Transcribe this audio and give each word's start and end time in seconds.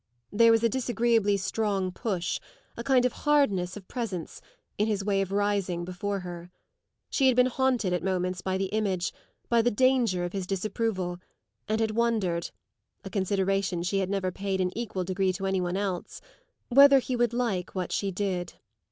There 0.31 0.49
was 0.51 0.63
a 0.63 0.67
disagreeably 0.67 1.37
strong 1.37 1.91
push, 1.91 2.39
a 2.75 2.83
kind 2.83 3.05
of 3.05 3.13
hardness 3.13 3.77
of 3.77 3.87
presence, 3.87 4.41
in 4.79 4.87
his 4.87 5.05
way 5.05 5.21
of 5.21 5.31
rising 5.31 5.85
before 5.85 6.21
her. 6.21 6.49
She 7.11 7.27
had 7.27 7.35
been 7.35 7.45
haunted 7.45 7.93
at 7.93 8.01
moments 8.03 8.41
by 8.41 8.57
the 8.57 8.65
image, 8.73 9.13
by 9.47 9.61
the 9.61 9.69
danger, 9.69 10.23
of 10.23 10.33
his 10.33 10.47
disapproval 10.47 11.19
and 11.67 11.79
had 11.79 11.91
wondered 11.91 12.49
a 13.03 13.11
consideration 13.11 13.83
she 13.83 13.99
had 13.99 14.09
never 14.09 14.31
paid 14.31 14.59
in 14.59 14.75
equal 14.75 15.03
degree 15.03 15.33
to 15.33 15.45
any 15.45 15.61
one 15.61 15.77
else 15.77 16.19
whether 16.69 16.97
he 16.97 17.15
would 17.15 17.31
like 17.31 17.75
what 17.75 17.91
she 17.91 18.09
did. 18.09 18.55